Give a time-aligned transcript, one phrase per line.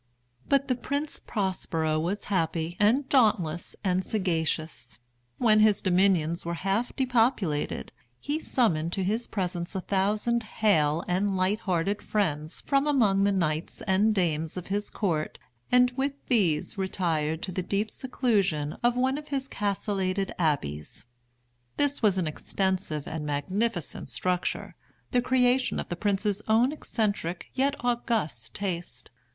[0.49, 4.97] But the Prince Prospero was happy and dauntless and sagacious.
[5.37, 11.37] When his dominions were half depopulated, he summoned to his presence a thousand hale and
[11.37, 15.37] light hearted friends from among the knights and dames of his court,
[15.71, 21.05] and with these retired to the deep seclusion of one of his castellated abbeys.
[21.77, 24.73] This was an extensive and magnificent structure,
[25.11, 29.11] the creation of the prince's own eccentric yet august taste.